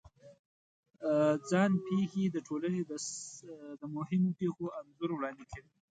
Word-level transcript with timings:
ځان 1.49 1.71
پېښې 1.87 2.23
د 2.29 2.37
ټولنې 2.47 2.81
د 3.81 3.83
مهمو 3.95 4.29
پېښو 4.39 4.65
انځور 4.79 5.09
وړاندې 5.13 5.43
کوي. 5.51 5.71